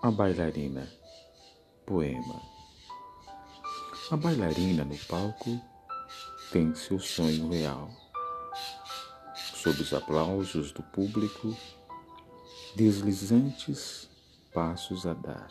[0.00, 0.88] A bailarina.
[1.84, 2.40] Poema.
[4.12, 5.60] A bailarina no palco
[6.52, 7.90] tem seu sonho real.
[9.34, 11.52] Sob os aplausos do público,
[12.76, 14.08] deslizantes
[14.54, 15.48] passos a dar.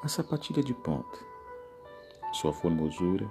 [0.00, 1.18] A sapatilha de ponta,
[2.34, 3.28] sua formosura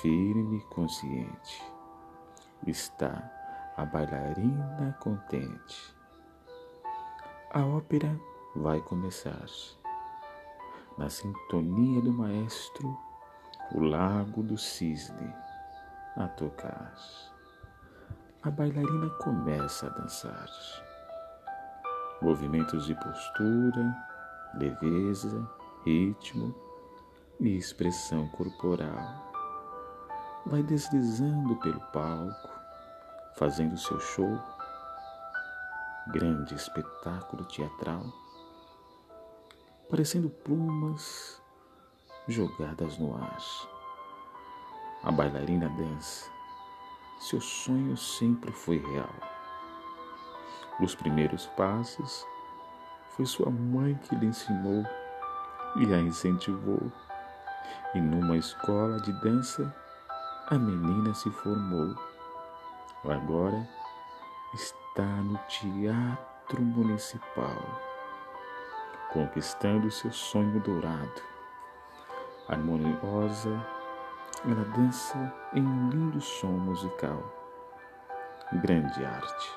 [0.00, 1.62] firme e consciente,
[2.66, 3.30] está
[3.76, 5.97] a bailarina contente
[7.50, 8.20] a ópera
[8.54, 9.46] vai começar.
[10.98, 12.96] Na sintonia do maestro,
[13.74, 15.32] o lago do cisne
[16.16, 16.94] a tocar.
[18.42, 20.48] A bailarina começa a dançar.
[22.20, 23.96] Movimentos de postura,
[24.54, 25.48] leveza,
[25.86, 26.54] ritmo
[27.40, 29.32] e expressão corporal.
[30.44, 32.50] Vai deslizando pelo palco,
[33.36, 34.57] fazendo seu show
[36.10, 38.02] grande espetáculo teatral,
[39.90, 41.42] parecendo plumas
[42.26, 43.38] jogadas no ar.
[45.04, 46.30] A bailarina dança.
[47.20, 49.14] Seu sonho sempre foi real.
[50.80, 52.24] Os primeiros passos
[53.10, 54.84] foi sua mãe que lhe ensinou
[55.76, 56.90] e a incentivou.
[57.94, 59.74] E numa escola de dança,
[60.46, 61.94] a menina se formou.
[63.04, 63.68] Agora
[64.98, 67.80] está no Teatro Municipal,
[69.12, 71.22] conquistando seu sonho dourado.
[72.48, 73.64] Harmoniosa,
[74.44, 77.22] ela dança em um lindo som musical.
[78.54, 79.50] Grande arte,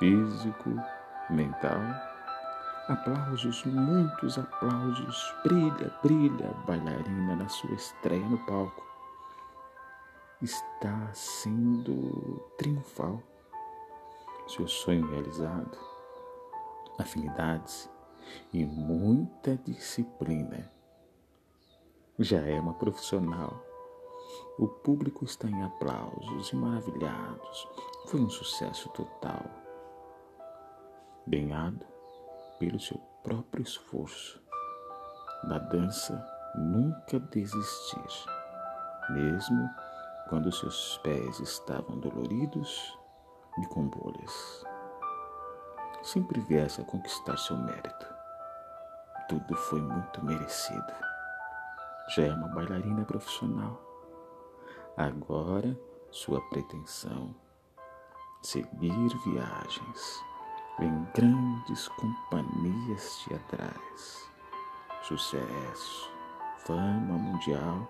[0.00, 0.70] físico,
[1.30, 1.80] mental.
[2.88, 5.34] Aplausos, muitos aplausos.
[5.44, 8.84] Brilha, brilha, bailarina na sua estreia no palco.
[10.42, 13.22] Está sendo triunfal
[14.46, 15.76] seu sonho realizado,
[16.98, 17.90] afinidades
[18.52, 20.70] e muita disciplina.
[22.18, 23.62] Já é uma profissional.
[24.58, 27.68] O público está em aplausos e maravilhados.
[28.06, 29.44] Foi um sucesso total.
[31.26, 31.84] Ganhado
[32.58, 34.40] pelo seu próprio esforço.
[35.48, 36.24] Da dança
[36.56, 38.26] nunca desistir,
[39.10, 39.68] mesmo
[40.28, 42.98] quando seus pés estavam doloridos
[43.58, 44.64] e com bolhas.
[46.02, 48.06] Sempre viesse a conquistar seu mérito.
[49.28, 50.92] Tudo foi muito merecido.
[52.08, 53.82] Já é uma bailarina profissional.
[54.96, 55.78] Agora,
[56.10, 57.34] sua pretensão
[58.42, 60.24] seguir viagens
[60.78, 64.30] em grandes companhias teatrais.
[65.02, 66.10] Sucesso,
[66.64, 67.88] fama mundial,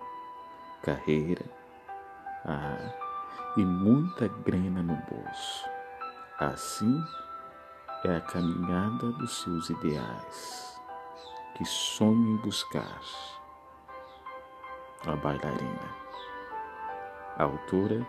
[0.81, 1.45] carreira.
[2.43, 3.06] Ah,
[3.55, 5.69] e muita grana no bolso.
[6.39, 7.03] Assim
[8.05, 10.81] é a caminhada dos seus ideais,
[11.55, 13.01] que sonha em buscar.
[15.05, 15.95] A bailarina.
[17.37, 18.05] A autora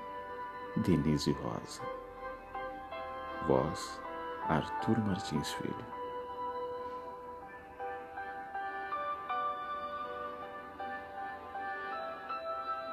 [0.76, 1.82] Denise Rosa.
[3.46, 4.00] Voz
[4.48, 5.97] Arthur Martins Filho.